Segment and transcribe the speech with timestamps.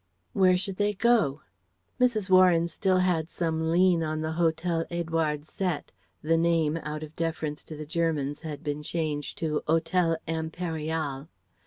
[0.33, 1.43] Where should they go?
[1.99, 2.27] Mrs.
[2.27, 5.89] Warren still had some lien on the Hotel Édouard Sept
[6.23, 11.27] (the name, out of deference to the Germans, had been changed to Hotel Impérial).